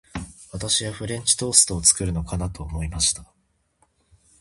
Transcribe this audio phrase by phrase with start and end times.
[0.51, 3.23] 私はフレンチトーストを作るのかなと思いました。